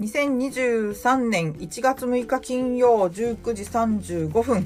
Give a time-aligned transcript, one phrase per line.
[0.00, 4.64] 2023年1月6日金曜19時35分。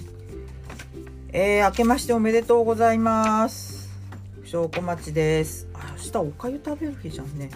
[1.32, 3.90] えー、明けましておめでとうございます。
[4.44, 5.66] 証拠町です。
[5.74, 7.50] あ、明日おかゆ食べる日じゃんね。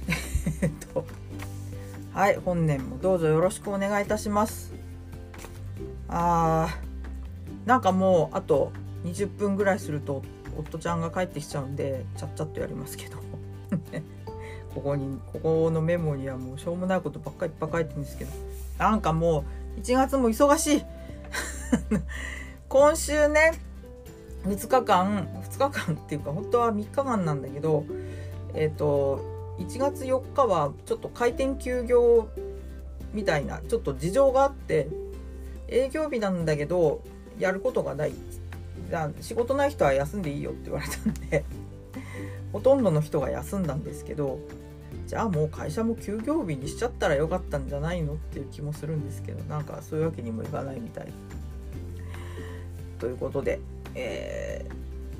[0.62, 1.04] えっと、
[2.14, 4.72] はい、本年もどうぞよろしくお願いいたします。
[6.08, 8.72] あー、なんかもうあと
[9.04, 10.22] 20分ぐらいすると
[10.56, 13.18] 夫ちゃんが帰ってきちゃうんで、ちゃっちゃっとやりますけど。
[14.74, 18.30] ここにここのメモにはもうしょうもないことばっかりいっぱい書いてるんですけど。
[18.78, 19.44] なんかも
[19.76, 20.84] う1月も忙しい。
[22.68, 23.52] 今週ね
[24.44, 27.84] 2日間2日間っていうか本当は3日間なんだけど
[28.54, 29.20] えっ、と
[29.58, 32.28] 1月4日はちょっと開店休業
[33.12, 34.88] みたいなちょっと事情があって
[35.68, 37.02] 営業日なんだけど
[37.38, 38.12] やることがない。
[39.20, 41.44] 仕事ない人は休んでいいよって言われたんで
[42.52, 44.40] ほとんどの人が休んだんですけど
[45.06, 51.12] じゃあもう会社も休業日にしちゃったらよかったんじゃないのっていう気もするんですけどなんかそういうわけにもいかないみたい。
[52.98, 53.60] ということで、
[53.94, 54.64] え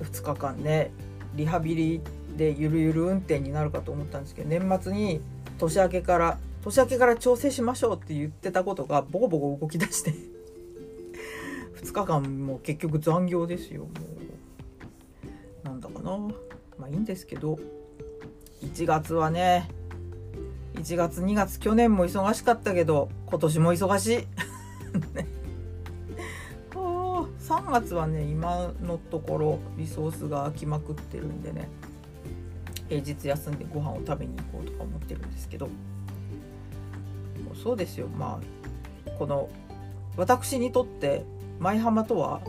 [0.01, 0.91] ー、2日間ね
[1.35, 2.01] リハビリ
[2.37, 5.21] でゆるゆる運転になるかと思ったんですけど年末に
[5.59, 10.15] 年明けから年明けから調整しましょうって言ってたことがボコボコ動き出して
[11.83, 13.89] 2日間も結局残業ですよも
[15.65, 16.19] うなんだかな
[16.79, 17.59] まあいいんですけど
[18.63, 19.69] 1月はね
[20.75, 24.27] 1月2月去年も忙しかったけど今年も忙しい。
[27.41, 31.69] 3月はね今のところリソースが空きまくってるんでね
[32.89, 35.69] 平日休んでご飯を食べに行こうとか思ってるんですけど。
[37.63, 38.07] そうですよ。
[38.09, 38.41] ま
[39.07, 39.49] あこの
[40.17, 41.25] 私にとって
[41.59, 42.41] 舞浜とは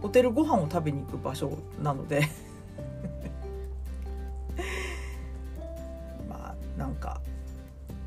[0.00, 2.28] ホテルご飯を食べに行く場所なので。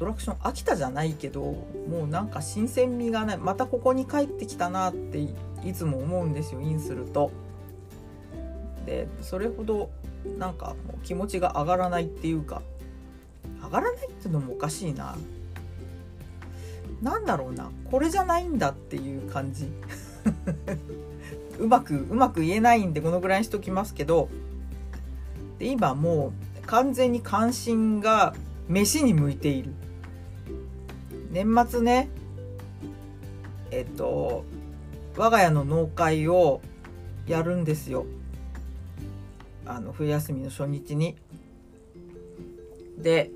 [0.06, 3.38] トラクション飽きたじゃないけどもうなんか新鮮味がない。
[3.40, 7.32] またここに帰ってきたなっていつも思うんですよインすると。
[8.86, 9.90] でそれほど
[10.38, 12.62] なんかもう気持ちが上がらないっていうか。
[13.64, 15.16] 上がらないっていうのもおかしいな。
[17.02, 17.72] なんだろうな。
[17.90, 19.72] これじゃないんだっていう感じ。
[21.58, 24.30] うまくうまく言えないんでこのぐらいにしときますけど。
[25.58, 26.32] で今も
[26.64, 28.36] う完全に関心が
[28.68, 29.74] 飯に向いている。
[31.36, 32.08] 年末ね
[33.70, 34.46] えっと
[35.18, 36.62] 我が家の農会を
[37.28, 38.06] やるんですよ
[39.66, 41.18] あの冬休みの初日に。
[42.98, 43.32] で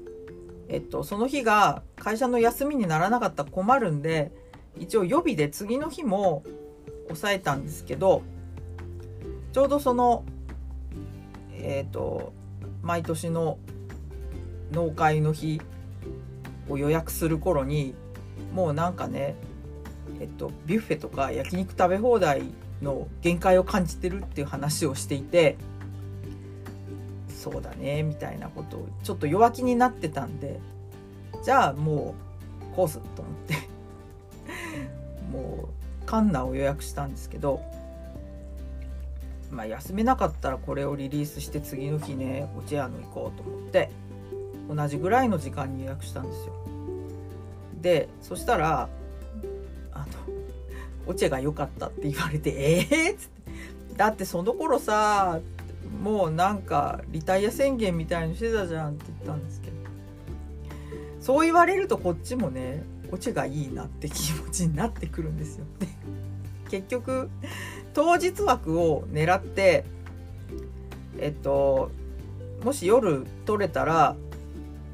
[0.69, 4.31] えっとその日が会社の休みにならなかったら困るんで
[4.77, 6.43] 一応予備で次の日も
[7.07, 8.21] 抑えたんですけど
[9.51, 10.23] ちょうどその
[11.51, 12.31] えっと
[12.81, 13.57] 毎年の
[14.71, 15.59] 農会の日
[16.69, 17.95] を予約する頃に
[18.53, 19.35] もうなんかね
[20.19, 22.43] えっとビュッフェとか焼肉食べ放題
[22.81, 25.57] の限界を感じてるっていう話をしていて
[27.29, 30.59] そうだねみたいなことをちょっと弱気になってたんで
[31.43, 32.15] じゃあも
[32.73, 33.55] うコースと思って
[35.31, 35.69] も
[36.03, 37.61] うカンナを予約したんですけど
[39.51, 43.89] まあ休めなかったらこれをリリースして次の日ねお茶屋の行こうと思って
[44.69, 46.53] 同じぐらいの時間に予約したんですよ。
[47.81, 48.89] でそしたら
[49.91, 50.05] あの
[51.07, 55.39] 「オチェが良かった」って言われて「ええー!」っつって「だってその頃さ
[56.01, 59.73] もうなんかリタイア宣言みたいにしてたじゃん」って言ったんですけど
[61.19, 65.65] そう言われるとこっちもねオチェがいいなって気持ちになってくるんですよ。
[65.79, 65.87] で
[66.69, 67.29] 結局
[67.93, 69.83] 当日枠を狙って
[71.17, 71.91] えっと
[72.63, 74.15] もし夜取れたら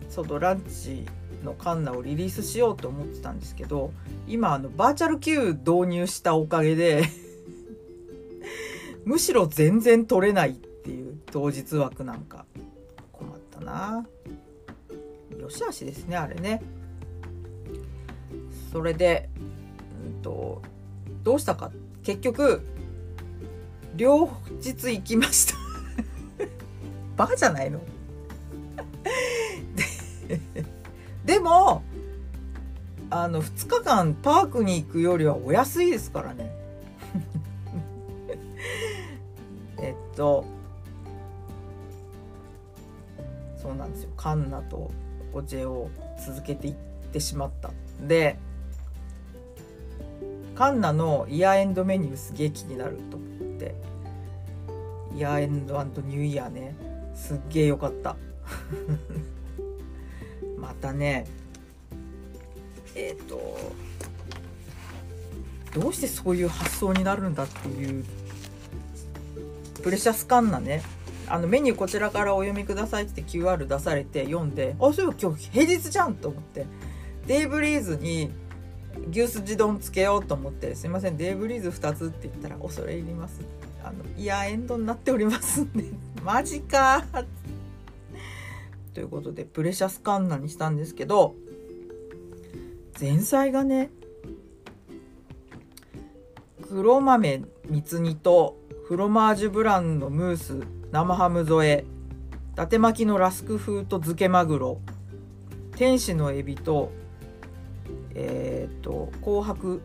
[0.09, 1.05] そのランチ
[1.45, 3.93] のカンナをリリースしようと思ってたんですけど
[4.27, 7.03] 今あのバーチャル Q 導入したおかげで
[9.05, 12.45] むしろ全然取れないっていう当日枠なんか
[13.11, 14.05] 困ったな。
[15.39, 16.63] よしあしですねあれね。
[18.71, 19.29] それで、
[20.05, 20.61] うんと、
[21.23, 21.71] どうしたか。
[22.03, 22.61] 結局
[23.95, 24.27] 両
[24.59, 25.55] 日行きました。
[27.15, 27.79] バカじゃないの？
[31.45, 31.83] も
[33.11, 36.51] あの2日間パークに行くよりはお安いですからね。
[39.77, 40.43] えっと
[43.61, 44.09] そうなんですよ。
[44.17, 44.89] カンナと
[45.33, 45.89] オジェを
[46.25, 46.73] 続けていっ
[47.13, 47.71] てしまった
[48.01, 48.39] で
[50.55, 53.75] カンナのイヤーエンドメニューすげえ気になると思って
[55.13, 56.75] イヤーエンドニューイヤーね
[57.13, 58.15] すっげえよかった。
[60.81, 61.25] たね。
[62.95, 63.71] えっ、と
[65.73, 68.05] どうしてそういう発想になるんだっていう
[69.83, 70.81] プレシャスカンナね。
[71.27, 76.65] あのメニューこちらからお読みくださいって QR 出されて読んであそういえば今日平日じゃんと思って。
[77.27, 78.31] デイブリーズに
[79.11, 83.41] 牛すじ丼つけようと思って「すいませんデイブリーズ2つ」って言ったら「恐れ入ります」
[83.83, 85.85] あの「いやエンドになっておりますんで。
[86.23, 87.44] マジか」って。
[88.95, 91.35] ということでプレシャスカンナにしたんですけど
[92.99, 93.91] 前菜がね
[96.69, 98.57] 黒豆みつ煮と
[98.87, 100.61] フロマージュブランのムース
[100.91, 101.85] 生ハム添え
[102.53, 104.79] 伊達巻きのラスク風と漬けマグロ
[105.75, 106.91] 天使のエビと
[108.15, 109.81] えっ、と紅白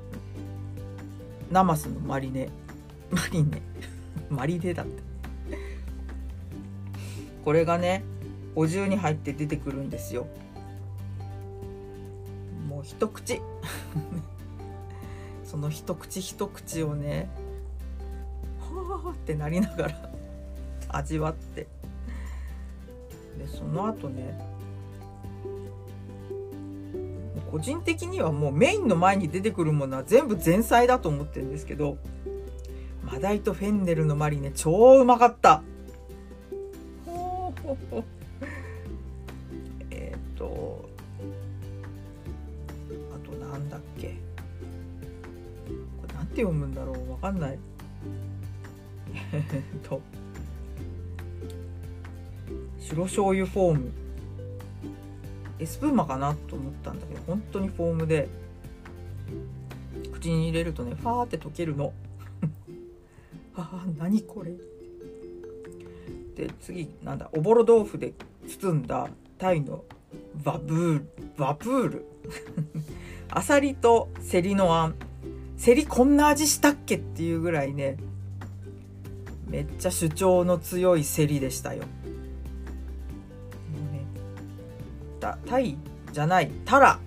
[1.50, 2.48] ナマスのマリネ。
[3.10, 3.60] マリネ。
[4.30, 5.02] マリネだって。
[7.44, 8.04] これがね
[8.60, 10.26] お重に入って出てくるんですよ。
[12.68, 13.40] もう一口。
[15.44, 17.30] その一口一口をね
[18.60, 20.10] はあってなりながら
[20.88, 21.68] 味わって。
[23.38, 24.38] でその後ね
[27.50, 31.96] 個人的にはもうメインの前に出てくるものは全部前菜だと思ってるんですけど
[33.10, 35.62] マダイとフェンネルのマリネ超うまかった。
[46.40, 47.58] て読むんだろうわかんない。
[49.84, 50.00] と。
[52.78, 53.92] 白醤油フォーム。
[55.58, 58.28] エスプーマかなと思ったんだけど本当にフォームで。
[60.12, 61.92] 口に入れるとねファーって溶けるの。
[63.54, 64.52] ああ何これ。
[66.36, 68.14] で次なんだおぼろ豆腐で
[68.46, 69.84] 包んだタイの
[70.42, 72.06] バブールバブール
[73.28, 75.09] あさりとセリのあん。
[75.60, 76.96] セリこんな味したっけ？
[76.96, 77.98] っていうぐらいね
[79.46, 81.82] めっちゃ主張の強いセリでしたよ。
[85.20, 85.76] たタイ
[86.12, 86.98] じゃないタラ。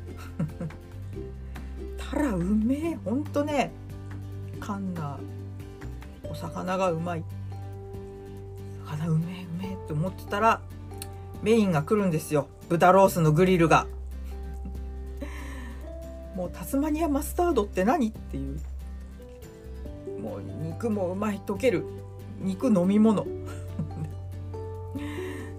[1.97, 2.95] タラうめえ。
[3.03, 3.71] ほんとね
[4.59, 5.17] カンナ
[6.29, 7.23] お魚がうまい。
[8.85, 10.61] 魚うめえうめえって思ってたら
[11.41, 12.47] メインが来るんですよ。
[12.69, 13.87] 豚ロースのグリルが。
[16.43, 18.09] もうタスマニアマスタードって何？
[18.09, 18.59] っていう。
[20.21, 21.85] もう肉もうまい溶ける。
[22.41, 23.25] 肉飲み物。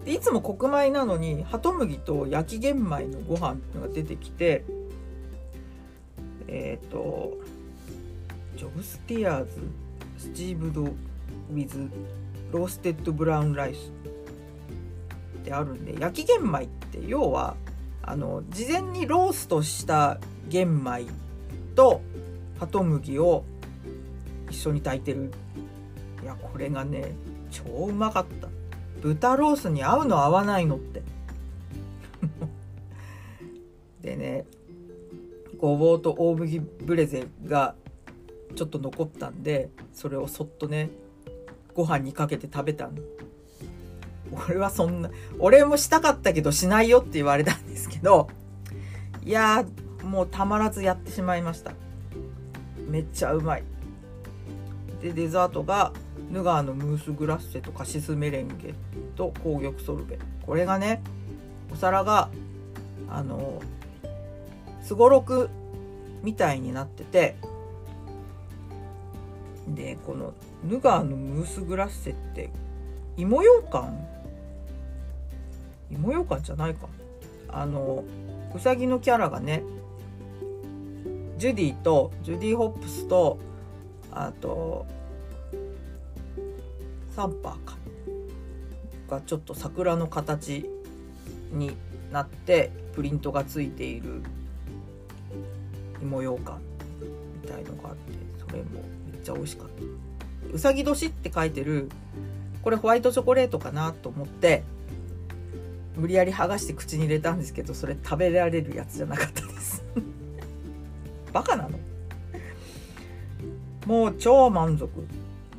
[0.04, 4.62] いつも黒米なのにハトムギと焼き玄米のご飯っていうのが出てきて
[6.48, 7.32] えっ、ー、と
[8.54, 9.50] ジョブスティアーズ
[10.18, 11.88] スチーブドウィズ
[12.52, 13.90] ローステッドブラウンライス
[15.38, 17.56] ってあるんで焼き玄米って要は
[18.06, 20.18] あの事前にローストした
[20.48, 21.06] 玄米
[21.74, 22.02] と
[22.58, 23.44] ハトムギを
[24.50, 25.32] 一緒に炊いてる。
[26.22, 27.12] いやこれがね
[27.50, 28.48] 超うまかった。
[29.00, 31.02] 豚ロースに合うの合わないのって。
[34.02, 34.46] でね
[35.58, 37.74] ごぼうと大麦ブレゼが
[38.54, 40.90] ちょっと残ったんでそれをそっとね
[41.74, 42.92] ご飯にかけて食べたの。
[44.48, 48.28] 俺はそんな俺もしたかったけどしないよって言われたんですけど
[49.24, 49.64] いや
[50.02, 51.72] もうたまらずやってしまいました。
[52.88, 53.62] めっちゃうまい。
[55.02, 55.92] でデザートが
[56.30, 58.74] ヌガーのムースグラッセとカシスメレンゲ
[59.16, 60.18] と紅玉ソルベ。
[60.44, 61.02] これがね
[61.72, 62.28] お皿が
[63.08, 63.60] あの
[64.82, 65.48] すごろく
[66.22, 67.36] みたいになってて
[69.68, 70.34] でこの
[70.68, 72.50] ヌガーのムースグラッセって
[73.16, 74.06] 芋ようかん
[75.94, 76.88] 芋ようかんじゃないか。
[77.48, 78.04] あの
[78.54, 79.62] うさぎのキャラがね
[81.38, 83.38] ジュディとジュディ・ホップスと
[84.10, 84.86] あと
[87.14, 87.76] サンパーか。
[89.08, 90.64] がちょっと桜の形
[91.52, 91.76] に
[92.10, 94.22] なってプリントがついている
[96.00, 96.60] 芋ようかん
[97.42, 98.80] みたいのがあってそれも
[99.12, 100.54] めっちゃ美味しかった。
[100.54, 101.90] うさぎ年って書いてる
[102.62, 104.62] これホワイトチョコレートかなと思って
[105.96, 109.82] 無理やり剥がして口に入れたんですけどそれ食べられるやつじゃなかったです。
[111.32, 111.78] バカなの。
[113.86, 114.90] もう超満足。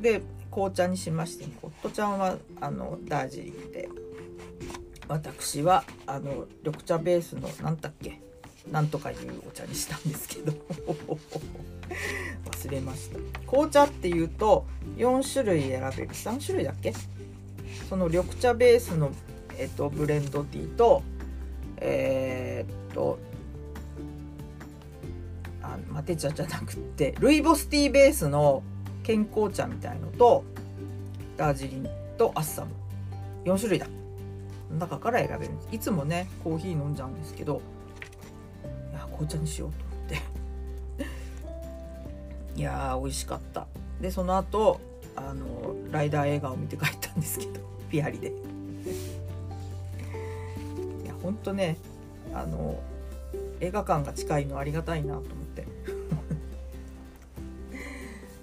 [0.00, 3.88] で紅茶にしまして夫ちゃんはあのダージリンで
[5.08, 8.20] 私はあの緑茶ベースの何だっけ。
[8.70, 10.52] なんとかいうお茶にしたんですけど。
[12.50, 13.18] 忘れました。
[13.46, 14.66] 紅茶っていうと
[14.96, 16.08] 4種類選べる。
[16.08, 16.92] 3種類だっけ。
[17.88, 19.12] その緑茶ベースの、
[19.58, 21.02] えっと、ブレンドティーと
[21.78, 23.18] えー、っと
[25.62, 28.62] あマテ茶じゃなくてルイボスティーベースの
[29.02, 30.44] 健康茶みたいのと
[31.36, 32.70] ダージリンとアッサム。
[33.44, 33.86] 4種類だ。
[34.78, 35.52] 中から選べる。
[35.52, 37.60] んですいつもねコーヒー飲んじゃうんですけど
[38.90, 40.20] いや紅茶にしようと思って。
[42.60, 43.66] いやー美味しかった。
[44.00, 44.80] でその後
[45.14, 47.60] あのライダー映画を見て帰ったんですけど
[47.90, 48.32] ピアリで。
[51.26, 51.76] ほんとね
[52.32, 52.80] あの
[53.58, 55.66] 映画館が近いのありがたいなと思って。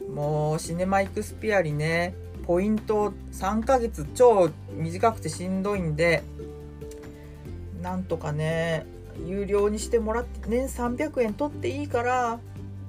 [0.13, 2.13] もうシネマイクスピアリね
[2.45, 6.23] ポイント3ヶ月超短くてしんどいんで
[7.81, 8.85] なんとかね
[9.25, 12.39] 有料にしてもらって年300円取っていいから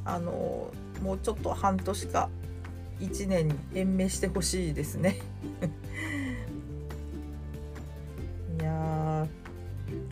[0.04, 0.70] あの
[1.02, 2.28] もうちょっと半年か
[3.00, 5.20] 1年に延命してほしいですね。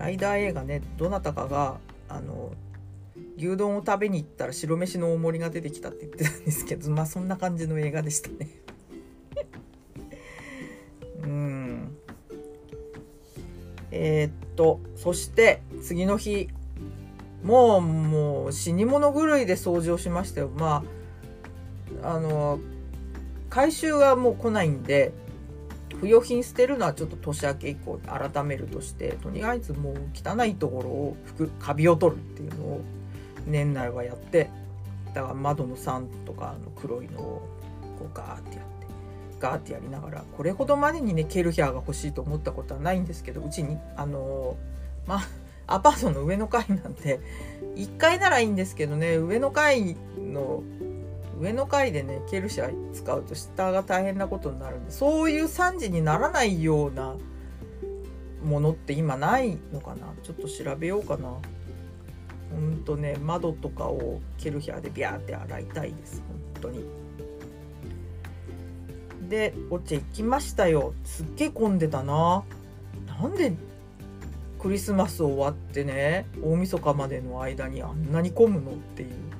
[0.03, 1.79] ライダー映画ねどなたかが
[2.09, 2.53] あの
[3.39, 8.49] 牛丼を食べに行ったら白飯の大盛りが出てきたって言ってたんですけど まあそんな感じの映画でしたね。
[11.23, 11.97] うん。
[13.93, 16.49] えー、っとそして次の日
[17.45, 20.49] もうもう死に物狂いで掃除をしましたよ。
[20.49, 20.85] ま
[22.03, 22.59] ああの
[23.51, 25.13] 回収はもう来ないんで
[26.03, 32.81] 不用品捨てるのはちょっと年明け以降改めるとしてとりあえずもう汚いところを拭くカビを取るっていうのを
[33.47, 34.51] 年内はやって
[35.15, 37.49] だから窓の3とかの黒いのを
[38.01, 38.87] こうガーってやって
[39.39, 44.57] ガーってやりながらこれほどまでにねケルヒャーが欲しいと思ったことはないんですけどうちにあの
[45.07, 45.21] ま
[45.69, 47.21] あアパートの上の階なんて
[47.77, 50.65] 1階ならいいんですけどね上の階の
[51.43, 57.17] 上の階でねケルシャ使うと下が大変なことになるんでそういう惨事にならないような
[58.45, 60.07] ものって今ないのかな。
[60.23, 61.29] ちょっと調べようかな。
[61.29, 61.41] ほ
[62.59, 66.23] んとね窓とかをケルヒャーでビャーって洗いたいです
[66.55, 66.85] 本当に。
[69.29, 70.95] でお茶行きましたよ。
[71.05, 72.45] すっげえ混んでたな。
[73.07, 73.53] なんで
[74.61, 79.32] クリスマス終わってね大晦日までの間にあんなに混むのっていう。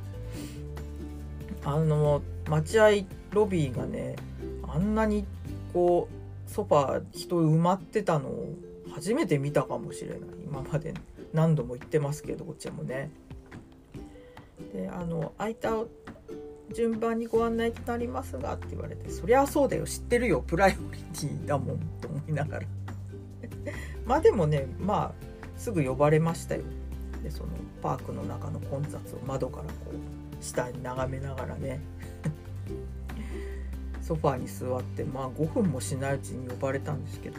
[1.65, 2.89] あの待合
[3.31, 4.17] ロビーがね
[4.69, 5.25] あんなに
[5.73, 8.55] こうソファー人埋まってたのを
[8.93, 10.19] 初めて見たかもしれない。
[10.45, 10.93] 今まで
[11.33, 13.11] 何度も言ってますけどこっちもね。
[14.73, 15.71] であの空いた
[16.75, 22.67] 順番にご案内となりますがって言われてそりゃそうだよ知ってるよプライオリティだもんと思いながら。
[24.05, 26.63] まあでもねまあすぐ呼ばれましたよ。
[27.23, 27.51] でその
[27.83, 31.81] パークの中の混雑を窓からこう下に眺めながらね。
[34.03, 37.39] ソファーに座ってまあ5分もしないうちに呼ばれたんですけど。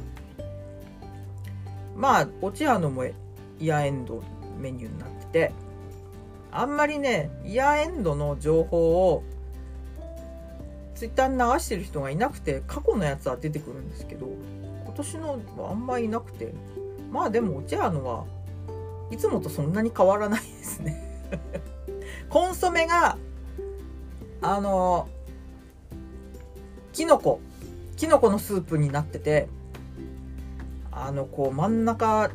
[1.95, 3.13] まあお茶のもイ
[3.59, 4.23] ヤーエンド
[4.59, 5.51] メニューになってて
[6.51, 9.23] あんまりねイヤーエンドの情報を
[10.95, 14.27] ツイッターに流してる人がいなくて過去のやつは出てくるんですけど
[14.85, 16.51] 今年のはあんまりいなくて。
[17.13, 18.25] まあでもお茶のは
[19.11, 21.29] いつもとそんなに変わらないですね。
[22.29, 23.17] コンソメが
[24.41, 25.07] あの
[26.91, 27.39] きのこ
[27.95, 29.47] きのこのスープになってて
[30.91, 32.29] あのこう真ん中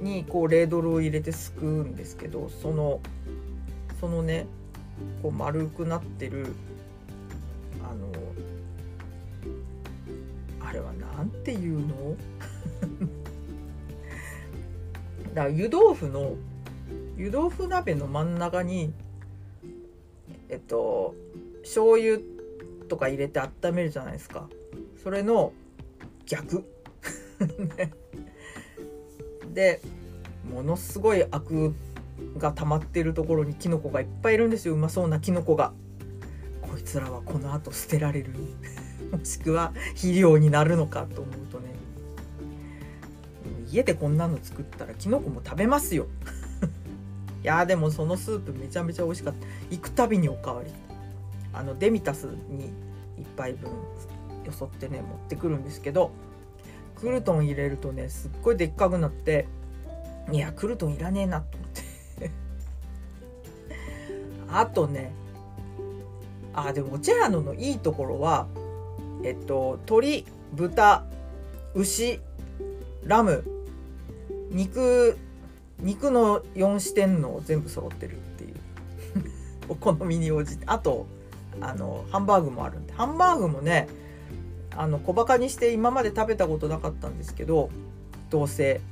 [0.00, 3.00] にこうレードルを入れてすくうんですけどその
[4.00, 4.46] そのね
[5.22, 6.54] こう丸くなってる
[7.82, 8.12] あの
[10.68, 12.16] あれは何ていうの
[15.34, 16.34] だから湯豆腐の
[17.22, 18.92] 湯豆腐鍋の真ん中に
[20.48, 21.14] えっと
[21.62, 22.18] 醤油
[22.88, 24.48] とか入れて温めるじゃないですか。
[25.00, 25.52] それの
[26.26, 26.64] 逆。
[29.54, 29.80] で
[30.52, 31.74] ものすごいアク
[32.38, 34.74] が溜まってるところにキノコがいっぱいいるんですよ。
[34.74, 35.72] うまそうなキノコが。
[36.60, 38.32] こいつらはこのあと捨てられる。
[39.16, 41.72] もしくは肥料になるのかと思うとね。
[43.70, 46.08] 家でこんなの作ったらキノコも食べますよ。
[47.42, 49.46] いやでもそのスープめちゃめちゃ美味しかった。
[49.70, 50.70] 行くたびにおかわり。
[51.52, 52.72] あのデミタスに
[53.18, 53.70] 1杯分
[54.44, 56.10] よそってね持ってくるんですけど
[56.96, 59.46] クルトン入れるとねすっごいでっかくなって
[60.30, 61.82] いやクルトンいらねえなと思って。
[64.50, 65.12] あとね
[66.54, 68.46] あでもお茶屋ののいいところは
[69.24, 71.04] えっと鶏豚
[71.74, 72.20] 牛
[73.04, 73.44] ラム
[74.50, 75.16] 肉
[75.82, 78.54] 肉の4四点の全部揃ってるっていう。
[79.68, 80.64] お好みに応じて。
[80.66, 81.06] あと
[81.60, 82.92] あのハンバーグもあるんで。
[82.94, 83.88] ハンバーグもね
[84.76, 87.70] あの小バカにして今まで食べたことなかったんですけど
[88.30, 88.80] どうせ。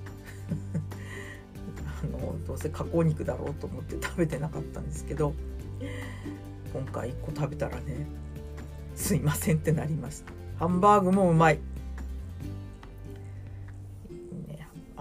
[2.02, 5.34] あのどうせ加工肉だろうと思って食べてなかったんですけど
[6.72, 8.06] 今回1個食べたらね
[8.94, 10.32] すいませんってなりました。
[10.58, 11.58] ハンバーグもうまい、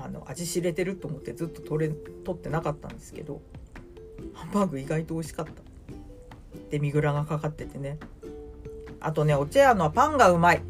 [0.09, 3.41] の味知れてると思ってずっと取れ取ってなかったんですけど
[4.33, 5.51] ハンバーグ意外と美味しかった。
[6.71, 7.97] デミグラがかかっててね。
[8.99, 10.61] あとねお茶屋のパンがうまい。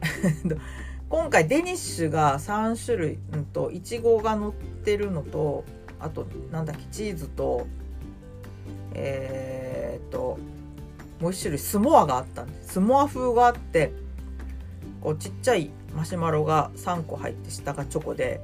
[1.08, 5.64] 今回デニッシュが3種類、うんと、いちごが乗ってるのと
[5.98, 7.66] あとなんだっけチーズと
[8.94, 10.38] えー、っと
[11.20, 12.74] もう一種類スモアがあったんです。
[12.74, 13.92] スモア風があって
[15.00, 18.40] こうちっちゃいマシュマロが3個入って下がチョコで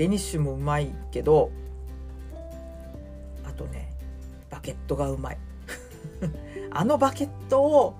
[0.00, 1.50] デニッシュもうまいけど
[3.44, 3.92] あとね
[4.48, 5.38] バケットがうまい。
[6.72, 7.94] あのバケットを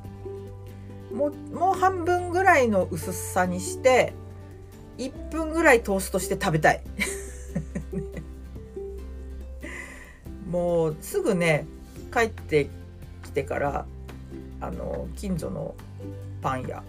[1.12, 4.14] もうもう半分ぐらいの薄さにして
[4.96, 6.82] 1分ぐらいトーストして食べたい。
[10.48, 11.66] もうすぐね
[12.10, 12.70] 帰って
[13.24, 13.84] きてから
[14.62, 15.74] あの近所の
[16.40, 16.82] パン屋。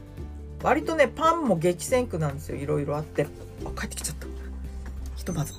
[0.63, 2.55] 割とねパンも激戦区なんですよ。
[2.55, 3.27] いろいろあって。
[3.65, 4.30] あ帰ってきちゃった。
[5.21, 5.53] ひとまず。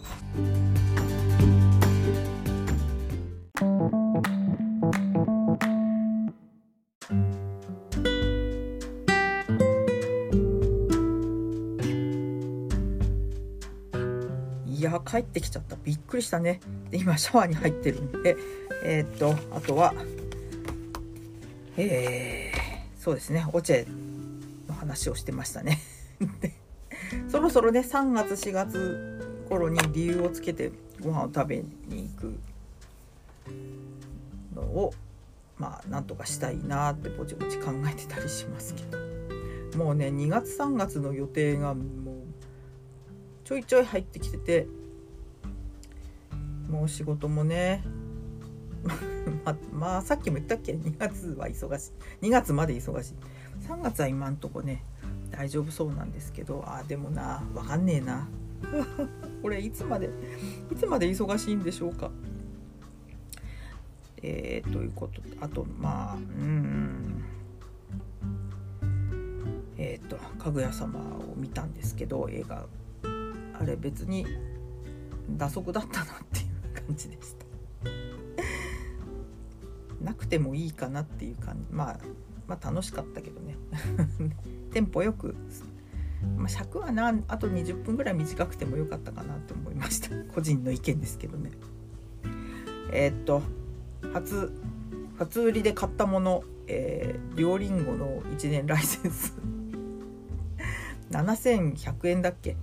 [14.67, 15.77] いや帰ってきちゃった。
[15.77, 16.59] びっくりしたね。
[16.91, 18.37] で今シャワーに入ってるんで。
[18.85, 19.95] えー、っとあとは
[21.77, 23.47] えー、そうですね。
[23.53, 23.89] オチェ
[24.67, 25.79] の話をしてましたね。
[27.31, 29.12] そろそろね3月4月
[29.53, 31.57] 頃に理由をつけてご飯を食べ
[31.89, 32.39] に行く
[34.55, 34.95] のを
[35.59, 39.03] まあなんとかしたいなってぼちぼち考えてたりしますけど。
[39.77, 41.85] もうね2月3月の予定がもう
[43.45, 44.67] ちょいちょい入ってきてて
[46.69, 47.83] もう仕事もね
[49.45, 52.27] ままあさっきも言ったっけ？2月は忙しい。
[52.27, 53.15] 2月まで忙しい。
[53.67, 54.85] 3月は今んとこね
[55.31, 58.29] 大丈夫そうなんですけどあでもな分かんねえな
[59.43, 60.09] これいつまで
[60.71, 62.11] いつまで忙しいんでしょうか？
[64.23, 67.25] えー、ということあとまあうん。
[69.77, 72.67] えっ、ー、と「かぐや様」を見たんですけど映画。
[73.63, 74.27] あれ別に
[75.37, 76.43] 打足だったなってい
[76.83, 77.47] う感じでした。
[80.05, 81.73] なくてもいいかなっていう感じ。
[81.73, 82.01] まあ
[82.49, 83.57] まあ楽しかったけどね
[84.73, 85.37] テンポよく、
[86.37, 90.11] まあ、尺はなあと20分ぐらい短くてもよかったかなって思いました。
[90.33, 91.51] 個人の意見ですけどね。
[92.93, 93.43] えー、っと
[94.13, 94.53] 初
[95.19, 99.35] 初売りで買ったもの、えー、両リンゴの1年ライセンス。
[101.11, 102.57] 7100円だっけ？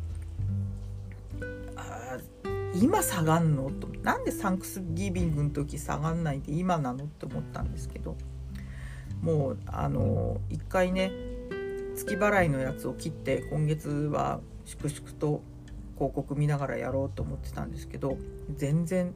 [2.76, 3.69] 今下がんの？
[3.72, 7.06] となんでサンクスギビングの時下がんないで今なの？
[7.06, 8.15] って思ったんですけど
[9.22, 11.12] もうあの一回ね
[11.99, 15.41] 月払いのやつを切って今月は粛々と
[15.95, 18.17] 広告見ながらやろうと思ってたんですけど
[18.55, 19.13] 全然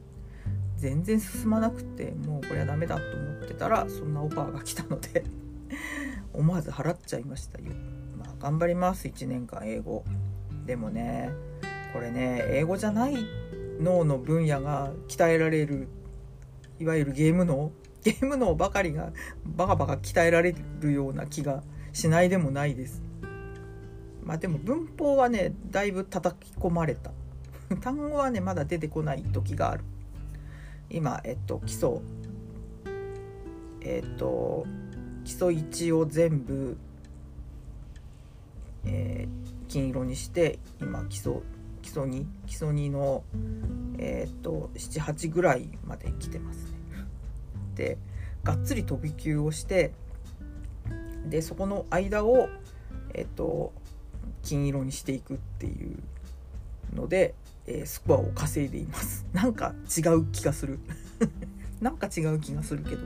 [0.76, 5.24] 全然進まなくてもうこれはダメだと思ってたらそんなオファーが来たので
[6.34, 7.70] 思わず払っちゃいましたよ。
[8.18, 10.04] まあ、頑張ります1年間英語
[10.66, 11.30] でもね
[11.94, 13.16] これね英語じゃない
[13.80, 15.88] 脳の分野が鍛えられる
[16.78, 17.70] いわゆるゲーム脳
[18.02, 19.12] ゲーム脳ばかりが
[19.46, 21.62] バカバカ鍛えられるような気が
[21.94, 23.02] しないでもないです。
[24.22, 27.12] まあでも文法はねだいぶ叩き込まれた
[27.80, 29.84] 単語はねまだ出てこない時がある
[30.90, 32.00] 今えっと基礎
[33.82, 34.66] えっと
[35.24, 36.76] 基礎1を全部、
[38.86, 41.34] えー、金色にして今基礎
[41.82, 43.22] 基礎2基礎2の
[43.98, 46.70] えっ、と78ぐらいまで来てますね。
[47.76, 47.98] で
[48.42, 49.92] がっつり飛び級をして
[51.28, 52.48] でそこの間を
[53.14, 53.72] えっ、と
[54.42, 55.96] 金色にしていくっていう
[56.94, 57.34] ので、
[57.66, 59.24] えー、スコアを稼いでいます。
[59.32, 60.78] なんか違う気がする。
[61.80, 63.02] なんか違う気がするけど。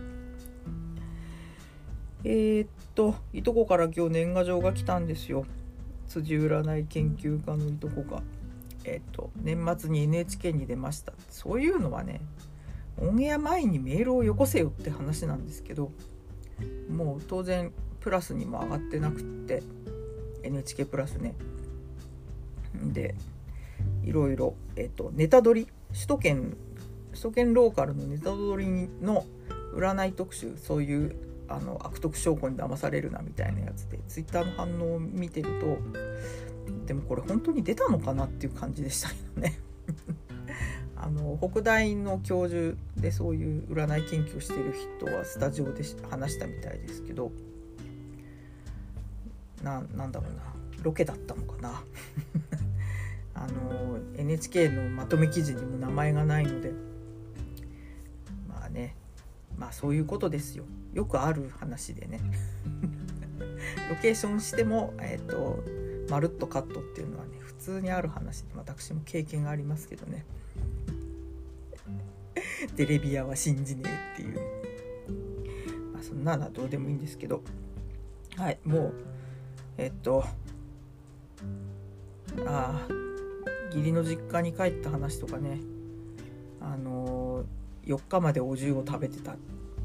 [2.25, 5.45] えー、っといとこから今日年賀状が来たんですよ。
[6.09, 8.23] 辻占い研究家のいとこが。
[8.85, 11.13] えっ、と年末に NHK に出ました。
[11.29, 12.21] そういうのはね
[12.97, 15.93] オンエア前にメールをよこせよって話なんですけど
[16.89, 19.63] もう当然プラスにも上がってなくって
[20.43, 21.35] NHK プラスね。
[22.75, 23.15] で
[24.05, 26.57] いろいろ、えっと、ネタ取り首都圏
[27.11, 29.25] 首都圏ローカルのネタ取りの
[29.75, 31.17] 占い特集そういう
[31.49, 35.79] あの悪徳証拠に騙されるなみたいなやつでツイッターの反応を見てると
[36.87, 39.59] でもこれ本当に出たのかなっていう感じでしたけどね。
[41.01, 47.31] あの北大の教授でそういう占い研究をしてる人はスタジオで話したみたいですけど
[49.63, 50.43] ななんだろうな。
[50.83, 51.83] ロケだったのかな。
[53.35, 56.73] あの NHK のまとめ記事にも名前がないので。
[58.49, 58.95] まあね。
[59.57, 60.65] まあそういうことですよ。
[60.93, 62.21] よくある話でね。
[63.91, 65.65] ロケーションしてもえっ、ー、と
[66.11, 70.25] まるっとカットっていうのはね普通にある話で私も経験がありますけどね。
[72.77, 74.39] テレビ屋は信じねえっていう、
[75.93, 77.43] まあ、そんなのはどうでもいいんですけど。
[78.37, 78.95] はいもう
[79.79, 80.25] えっと
[82.47, 82.89] ああ
[83.75, 85.59] 義理の実家に帰った話とかね。
[86.61, 87.45] あの
[87.87, 89.37] 4日までお重を食べてた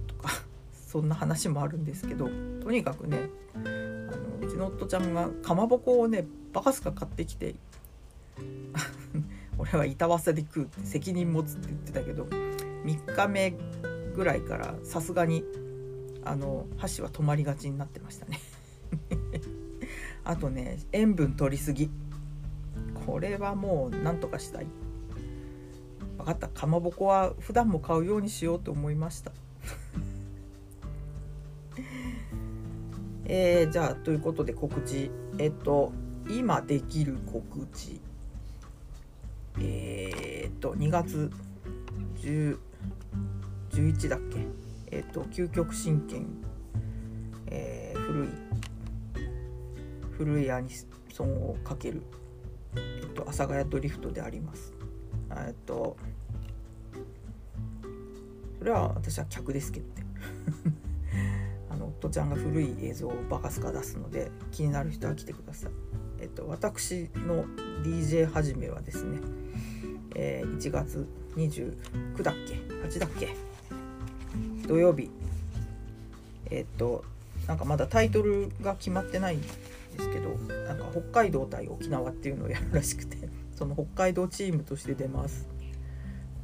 [0.07, 0.29] とか
[0.73, 2.29] そんな話もあるんですけど
[2.61, 7.55] とにかくねあのうちの夫ちゃんがかまぼこをねバカすか買ってきて
[9.57, 13.55] 俺は板わさで食うって責任持つって言ってたけど3日目
[14.15, 15.45] ぐらいからさすがに
[16.25, 18.39] あの箸は止まりがちになってましたね。
[20.25, 21.89] あとね塩分取りすぎ。
[23.05, 24.67] これはもう何とかしたい。
[26.17, 26.47] 分かった。
[26.47, 29.31] かまぼこは普段も買うようにしようと思いました。
[33.25, 35.11] えー、じゃあということで告知。
[35.37, 35.91] えっと
[36.29, 37.99] 今できる告知。
[39.59, 41.29] えー、っと2月
[42.21, 42.57] 10
[43.71, 44.47] 11だっけ？
[44.91, 46.27] えっと究極神剣、
[47.47, 48.29] えー、古い
[50.17, 50.69] 古いアニ
[51.11, 52.01] ソンをかける
[52.75, 54.73] えっと、阿佐ヶ谷ドリフトであります。
[55.31, 55.95] えっと
[58.59, 60.05] それは私は客ですけどね
[61.69, 65.71] あの夫ちゃんが古い映像をバカスカ出すので気になる人は来てください。
[66.19, 67.45] えっと私の
[67.83, 69.19] DJ 始めはですね、
[70.15, 73.35] えー、1月29だっけ？8だっけ？
[74.67, 75.11] 土曜日
[76.49, 77.03] えっと
[77.47, 79.37] なんかまだタイトルが決まってない
[79.93, 85.47] ですけどなんか北海道対沖縄っていうのをやるらしくて その北海道チームとして出ます。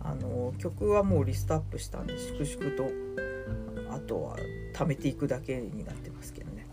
[0.02, 2.90] あの曲はもうリストアップしたんで粛々と
[3.94, 4.38] あとは
[4.74, 6.66] 貯めていくだけになってますけどね。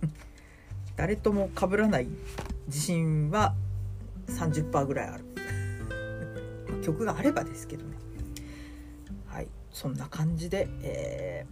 [0.96, 2.08] 誰とも被らない
[2.66, 3.54] 自信は
[4.26, 5.24] 30%ぐらいある。
[6.82, 7.96] 曲があればですけどね。
[9.26, 11.46] はいそんな感じで、え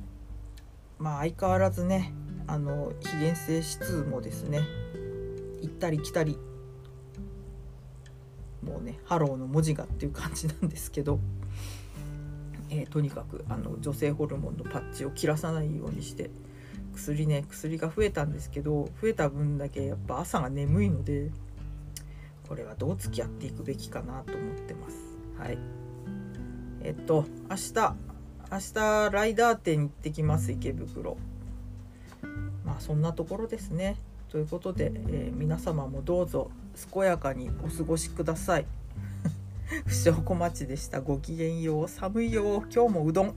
[0.99, 2.13] ー、まあ相変わらずね
[2.47, 4.61] あの非現性指数もですね
[5.63, 6.39] 行ったり来たり
[8.63, 11.19] もうねハローの文字がっていう感じなんですけど、
[12.71, 16.31] えー、とにかくあの女性ホルモンのパッチを切らさないようにして
[16.95, 21.31] 薬ね薬が増えたんですけど増えた分だけやっぱ朝が眠いので
[22.49, 24.97] これはどう付き合っていくべきかなと思ってます。
[25.37, 25.59] はい。
[26.83, 27.97] えっと明日
[28.53, 31.17] 明日ライダー店に行ってきます池袋。
[32.67, 33.97] まあそんなところですね。
[34.29, 36.51] ということで、えー、皆様もどうぞ
[36.93, 38.67] 健やかにお過ごしください。
[39.87, 41.01] 不祥小町でした。
[41.01, 41.89] ごきげんよう。
[41.89, 42.65] 寒いよ。
[42.75, 43.35] 今日もうどん。